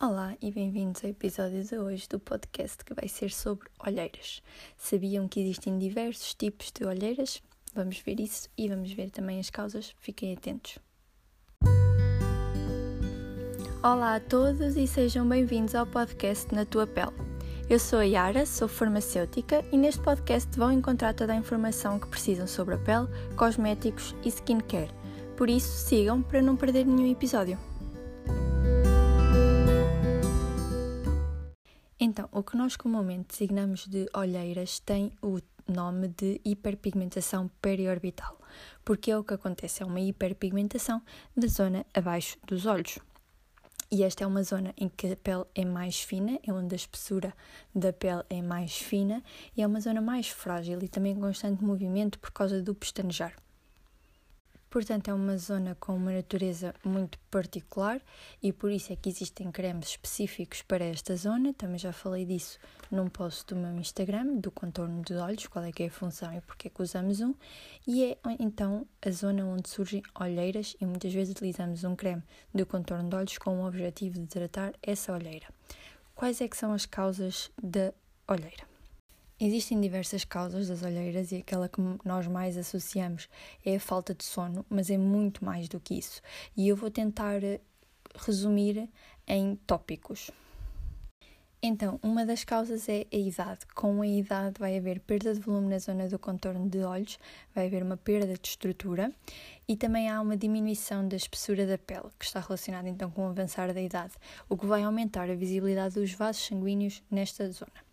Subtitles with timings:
[0.00, 4.40] Olá e bem-vindos ao episódio de hoje do podcast que vai ser sobre olheiras.
[4.76, 7.42] Sabiam que existem diversos tipos de olheiras?
[7.74, 9.96] Vamos ver isso e vamos ver também as causas.
[9.98, 10.78] Fiquem atentos.
[13.82, 17.10] Olá a todos e sejam bem-vindos ao podcast Na Tua Pele.
[17.68, 22.06] Eu sou a Yara, sou farmacêutica e neste podcast vão encontrar toda a informação que
[22.06, 24.92] precisam sobre a pele, cosméticos e skincare.
[25.36, 27.58] Por isso, sigam para não perder nenhum episódio.
[32.00, 38.38] Então, o que nós comumente designamos de olheiras tem o nome de hiperpigmentação periorbital,
[38.84, 41.02] porque é o que acontece, é uma hiperpigmentação
[41.36, 43.00] da zona abaixo dos olhos.
[43.90, 46.76] E esta é uma zona em que a pele é mais fina, é onde a
[46.76, 47.34] espessura
[47.74, 49.22] da pele é mais fina
[49.56, 53.34] e é uma zona mais frágil e também em constante movimento por causa do pestanejar.
[54.70, 58.00] Portanto, é uma zona com uma natureza muito particular
[58.42, 61.54] e por isso é que existem cremes específicos para esta zona.
[61.54, 62.58] Também já falei disso
[62.90, 66.34] num post do meu Instagram, do contorno dos olhos, qual é que é a função
[66.34, 67.34] e porque é que usamos um.
[67.86, 72.22] E é então a zona onde surgem olheiras e muitas vezes utilizamos um creme
[72.54, 75.46] do contorno de olhos com o objetivo de tratar essa olheira.
[76.14, 77.92] Quais é que são as causas da
[78.26, 78.77] olheira?
[79.40, 83.28] Existem diversas causas das olheiras e aquela que nós mais associamos
[83.64, 86.20] é a falta de sono, mas é muito mais do que isso.
[86.56, 87.60] E eu vou tentar eh,
[88.16, 88.88] resumir
[89.28, 90.32] em tópicos.
[91.62, 93.60] Então, uma das causas é a idade.
[93.76, 97.16] Com a idade vai haver perda de volume na zona do contorno de olhos,
[97.54, 99.12] vai haver uma perda de estrutura
[99.68, 103.30] e também há uma diminuição da espessura da pele, que está relacionada então com o
[103.30, 104.14] avançar da idade,
[104.48, 107.87] o que vai aumentar a visibilidade dos vasos sanguíneos nesta zona.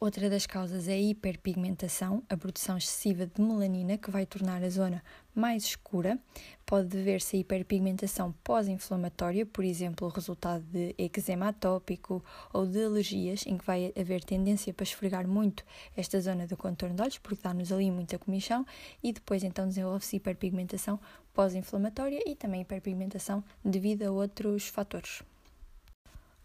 [0.00, 4.70] Outra das causas é a hiperpigmentação, a produção excessiva de melanina, que vai tornar a
[4.70, 5.02] zona
[5.34, 6.16] mais escura.
[6.64, 13.58] Pode dever-se a hiperpigmentação pós-inflamatória, por exemplo, resultado de eczema atópico ou de alergias, em
[13.58, 15.64] que vai haver tendência para esfregar muito
[15.96, 18.64] esta zona do contorno de olhos, porque dá-nos ali muita comichão,
[19.02, 21.00] e depois então desenvolve-se hiperpigmentação
[21.34, 25.24] pós-inflamatória e também hiperpigmentação devido a outros fatores.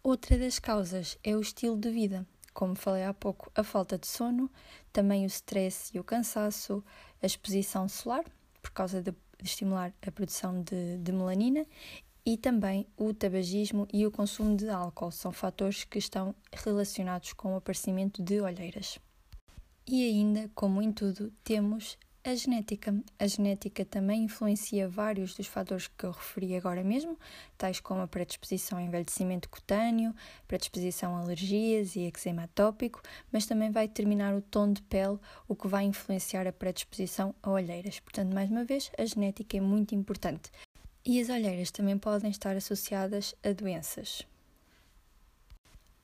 [0.01, 4.07] Outra das causas é o estilo de vida como falei há pouco, a falta de
[4.07, 4.49] sono,
[4.91, 6.83] também o stress e o cansaço,
[7.21, 8.23] a exposição solar,
[8.61, 11.65] por causa de, estimular a produção de, de melanina,
[12.25, 17.53] e também o tabagismo e o consumo de álcool são fatores que estão relacionados com
[17.53, 18.97] o aparecimento de olheiras.
[19.85, 22.95] E ainda, como em tudo, temos a genética.
[23.19, 27.17] A genética também influencia vários dos fatores que eu referi agora mesmo,
[27.57, 30.15] tais como a predisposição ao envelhecimento cutâneo,
[30.47, 33.01] predisposição a alergias e eczema atópico,
[33.31, 37.51] mas também vai determinar o tom de pele, o que vai influenciar a predisposição a
[37.51, 37.99] olheiras.
[37.99, 40.49] Portanto, mais uma vez, a genética é muito importante.
[41.05, 44.25] E as olheiras também podem estar associadas a doenças.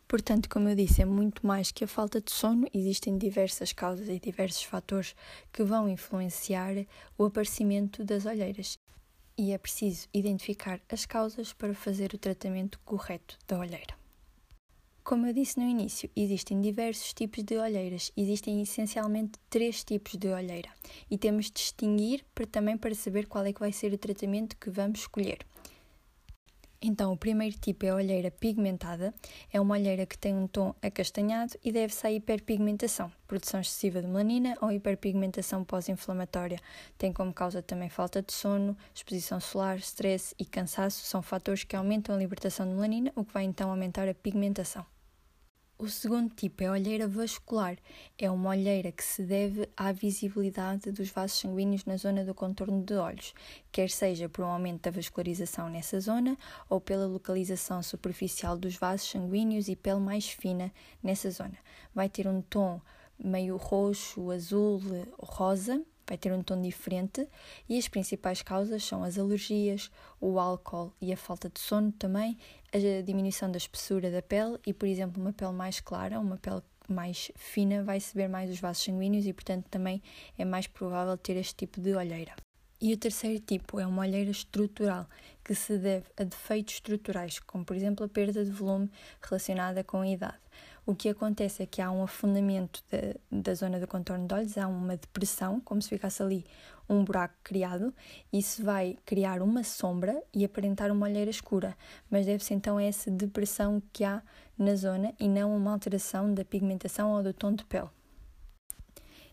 [0.09, 4.09] Portanto, como eu disse, é muito mais que a falta de sono, existem diversas causas
[4.09, 5.16] e diversos fatores
[5.53, 6.74] que vão influenciar
[7.16, 8.80] o aparecimento das olheiras.
[9.38, 13.94] E é preciso identificar as causas para fazer o tratamento correto da olheira.
[15.03, 20.30] Como eu disse no início, existem diversos tipos de olheiras, existem essencialmente três tipos de
[20.30, 20.69] olheira
[21.09, 24.72] e temos de distinguir também para saber qual é que vai ser o tratamento que
[24.72, 25.46] vamos escolher.
[26.81, 29.13] Então, o primeiro tipo é a olheira pigmentada.
[29.51, 34.07] É uma olheira que tem um tom acastanhado e deve-se à hiperpigmentação, produção excessiva de
[34.07, 36.57] melanina ou hiperpigmentação pós-inflamatória.
[36.97, 41.03] Tem como causa também falta de sono, exposição solar, stress e cansaço.
[41.03, 44.85] São fatores que aumentam a libertação de melanina, o que vai então aumentar a pigmentação.
[45.81, 47.78] O segundo tipo é a olheira vascular.
[48.17, 52.84] É uma olheira que se deve à visibilidade dos vasos sanguíneos na zona do contorno
[52.84, 53.34] de olhos,
[53.72, 56.38] quer seja por um aumento da vascularização nessa zona
[56.69, 60.69] ou pela localização superficial dos vasos sanguíneos e pele mais fina
[61.01, 61.57] nessa zona.
[61.95, 62.81] Vai ter um tom
[63.18, 64.81] meio roxo, azul,
[65.18, 67.28] rosa, vai ter um tom diferente
[67.70, 72.36] e as principais causas são as alergias, o álcool e a falta de sono também,
[72.74, 76.62] a diminuição da espessura da pele e, por exemplo, uma pele mais clara, uma pele
[76.89, 80.01] mais fina vai receber mais os vasos sanguíneos e, portanto, também
[80.38, 82.33] é mais provável ter este tipo de olheira.
[82.81, 85.06] E o terceiro tipo é uma olheira estrutural,
[85.44, 88.89] que se deve a defeitos estruturais, como por exemplo a perda de volume
[89.22, 90.39] relacionada com a idade.
[90.89, 93.13] O que acontece é que há um afundamento da,
[93.44, 96.44] da zona do contorno de olhos, há uma depressão, como se ficasse ali
[96.89, 97.94] um buraco criado,
[98.33, 101.77] isso vai criar uma sombra e aparentar uma olheira escura,
[102.09, 104.24] mas deve-se então a essa depressão que há
[104.57, 107.89] na zona e não uma alteração da pigmentação ou do tom de pele.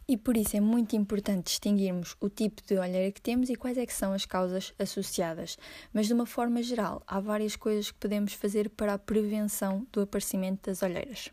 [0.07, 3.79] E por isso é muito importante distinguirmos o tipo de olheira que temos e quais
[3.79, 5.57] é são as causas associadas.
[5.91, 10.03] Mas de uma forma geral, há várias coisas que podemos fazer para a prevenção do
[10.03, 11.31] aparecimento das olheiras.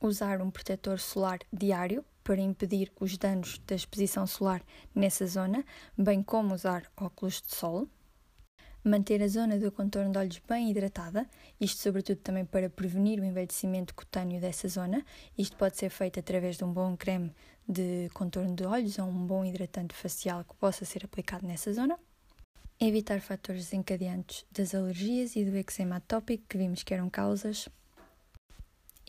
[0.00, 4.62] Usar um protetor solar diário para impedir os danos da exposição solar
[4.94, 5.64] nessa zona,
[5.96, 7.88] bem como usar óculos de sol.
[8.84, 11.28] Manter a zona do contorno de olhos bem hidratada,
[11.60, 15.04] isto sobretudo também para prevenir o envelhecimento cutâneo dessa zona.
[15.36, 17.34] Isto pode ser feito através de um bom creme
[17.68, 21.98] de contorno de olhos ou um bom hidratante facial que possa ser aplicado nessa zona.
[22.78, 27.68] Evitar fatores desencadeantes das alergias e do eczema atópico, que vimos que eram causas.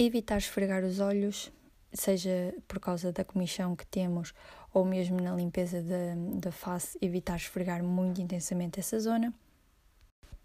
[0.01, 1.51] Evitar esfregar os olhos,
[1.92, 4.34] seja por causa da comichão que temos
[4.74, 9.34] ou mesmo na limpeza da, da face, evitar esfregar muito intensamente essa zona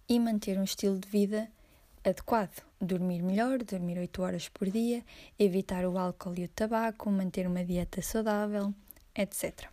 [0.08, 1.48] e manter um estilo de vida
[2.02, 2.64] adequado.
[2.80, 5.04] Dormir melhor, dormir 8 horas por dia,
[5.38, 8.74] evitar o álcool e o tabaco, manter uma dieta saudável,
[9.14, 9.68] etc.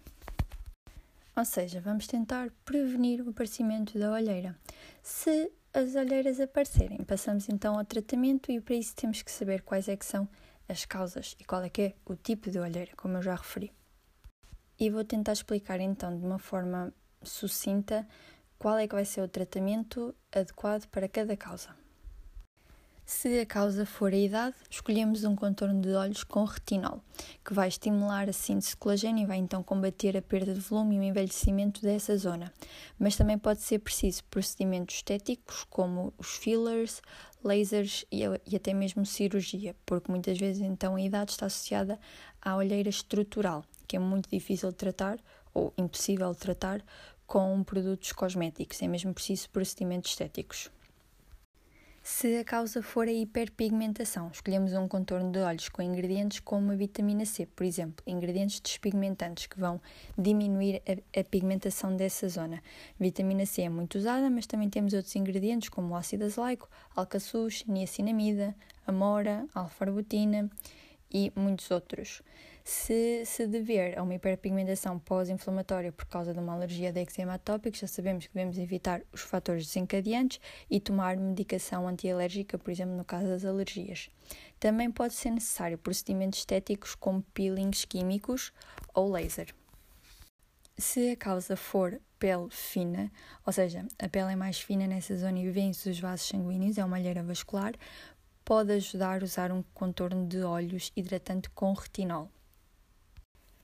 [1.35, 4.55] Ou seja, vamos tentar prevenir o aparecimento da olheira.
[5.01, 9.87] Se as olheiras aparecerem, passamos então ao tratamento e para isso temos que saber quais
[9.87, 10.27] é que são
[10.67, 13.71] as causas e qual é que é o tipo de olheira, como eu já referi.
[14.79, 18.07] E vou tentar explicar então de uma forma sucinta
[18.57, 21.80] qual é que vai ser o tratamento adequado para cada causa.
[23.13, 27.03] Se a causa for a idade, escolhemos um contorno de olhos com retinol,
[27.45, 30.95] que vai estimular a síntese de colagênio e vai então combater a perda de volume
[30.95, 32.51] e o envelhecimento dessa zona.
[32.97, 37.01] Mas também pode ser preciso procedimentos estéticos, como os fillers,
[37.43, 41.99] lasers e, e até mesmo cirurgia, porque muitas vezes então a idade está associada
[42.41, 45.19] à olheira estrutural, que é muito difícil de tratar
[45.53, 46.81] ou impossível de tratar
[47.27, 50.71] com produtos cosméticos, é mesmo preciso procedimentos estéticos.
[52.03, 56.75] Se a causa for a hiperpigmentação, escolhemos um contorno de olhos com ingredientes como a
[56.75, 59.79] vitamina C, por exemplo, ingredientes despigmentantes que vão
[60.17, 62.59] diminuir a, a, pigmentação dessa zona.
[62.99, 67.63] Vitamina C é muito usada, mas também temos outros ingredientes como o ácido azelaico, alcaçuz,
[67.67, 68.55] niacinamida,
[68.87, 70.49] amora, alfarbutina
[71.11, 72.21] e muitos outros.
[72.63, 77.75] Se se dever a uma hiperpigmentação pós-inflamatória por causa de uma alergia de eczema atópico,
[77.75, 83.03] já sabemos que devemos evitar os fatores desencadeantes e tomar medicação antialérgica, por exemplo, no
[83.03, 84.09] caso das alergias.
[84.59, 88.53] Também pode ser necessário procedimentos estéticos como peelings químicos
[88.93, 89.53] ou laser.
[90.77, 93.11] Se a causa for pele fina,
[93.45, 96.85] ou seja, a pele é mais fina nessa zona e vence os vasos sanguíneos, é
[96.85, 97.73] uma alheira vascular,
[98.51, 102.29] pode ajudar a usar um contorno de olhos hidratante com retinol.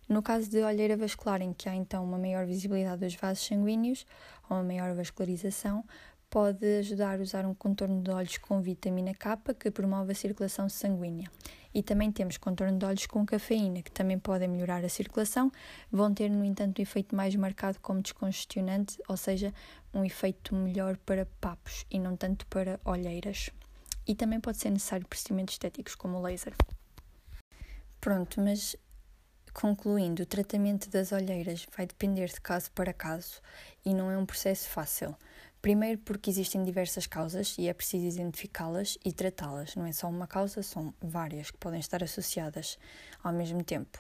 [0.08, 4.06] No caso de olheira vascular, em que há então uma maior visibilidade dos vasos sanguíneos
[4.50, 5.84] ou uma maior vascularização,
[6.30, 10.70] pode ajudar a usar um contorno de olhos com vitamina K que promove a circulação
[10.70, 11.30] sanguínea.
[11.74, 15.52] E também temos contorno de olhos com cafeína, que também podem melhorar a circulação,
[15.92, 19.54] vão ter, no entanto, um efeito mais marcado como descongestionante, ou seja,
[19.94, 23.52] um efeito melhor para papos e não tanto para olheiras.
[24.08, 26.54] E também pode ser necessário procedimentos estéticos como o laser.
[28.00, 28.76] Pronto, mas
[29.60, 33.42] Concluindo, o tratamento das olheiras vai depender de caso para caso
[33.84, 35.16] e não é um processo fácil.
[35.64, 39.76] Primeiro, porque existem diversas causas e é preciso identificá-las e tratá-las.
[39.76, 42.78] Não é só uma causa, são várias que podem estar associadas
[43.24, 43.98] ao mesmo tempo.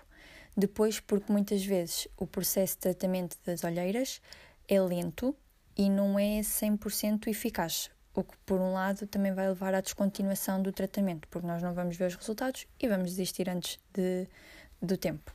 [0.55, 4.21] Depois, porque muitas vezes o processo de tratamento das olheiras
[4.67, 5.35] é lento
[5.75, 10.61] e não é 100% eficaz, o que, por um lado, também vai levar à descontinuação
[10.61, 14.27] do tratamento, porque nós não vamos ver os resultados e vamos desistir antes de,
[14.81, 15.31] do tempo.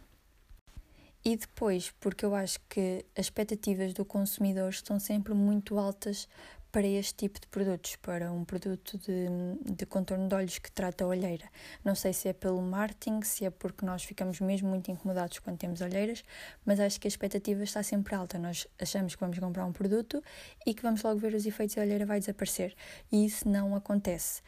[1.25, 6.29] E depois, porque eu acho que as expectativas do consumidor estão sempre muito altas
[6.73, 9.29] para este tipo de produtos, para um produto de,
[9.75, 11.45] de contorno de olhos que trata a olheira.
[11.85, 15.59] Não sei se é pelo marketing, se é porque nós ficamos mesmo muito incomodados quando
[15.59, 16.25] temos olheiras,
[16.65, 18.39] mas acho que a expectativa está sempre alta.
[18.39, 20.25] Nós achamos que vamos comprar um produto
[20.67, 22.75] e que vamos logo ver os efeitos e a olheira vai desaparecer.
[23.13, 24.41] E isso não acontece.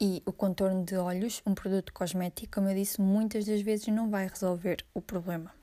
[0.00, 4.10] E o contorno de olhos, um produto cosmético, como eu disse, muitas das vezes não
[4.10, 5.57] vai resolver o problema.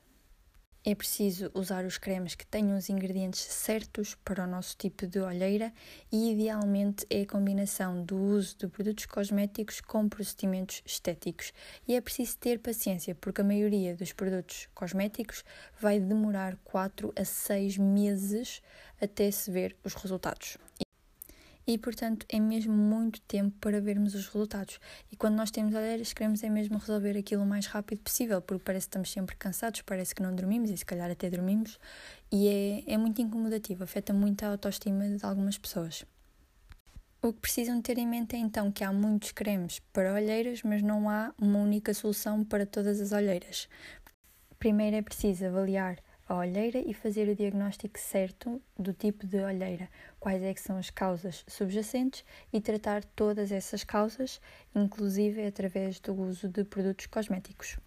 [0.88, 5.18] É preciso usar os cremes que tenham os ingredientes certos para o nosso tipo de
[5.18, 5.72] olheira
[6.12, 11.52] e, idealmente, é a combinação do uso de produtos cosméticos com procedimentos estéticos.
[11.88, 15.42] E é preciso ter paciência, porque a maioria dos produtos cosméticos
[15.76, 18.62] vai demorar 4 a 6 meses
[19.02, 20.56] até se ver os resultados
[21.66, 24.78] e, portanto, é mesmo muito tempo para vermos os resultados.
[25.10, 28.62] E quando nós temos olheiras, queremos é mesmo resolver aquilo o mais rápido possível, porque
[28.64, 31.78] parece que estamos sempre cansados, parece que não dormimos e se calhar até dormimos,
[32.30, 36.04] e é, é muito incomodativo, afeta muito a autoestima de algumas pessoas.
[37.20, 40.80] O que precisam ter em mente é então que há muitos cremes para olheiras, mas
[40.82, 43.68] não há uma única solução para todas as olheiras.
[44.60, 49.88] Primeiro é preciso avaliar a olheira e fazer o diagnóstico certo do tipo de olheira,
[50.18, 54.40] quais é são as causas subjacentes e tratar todas essas causas,
[54.74, 57.78] inclusive através do uso de produtos cosméticos.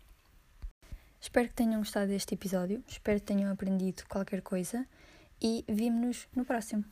[1.19, 4.87] Espero que tenham gostado deste episódio, espero que tenham aprendido qualquer coisa
[5.41, 6.85] e vemo-nos no próximo.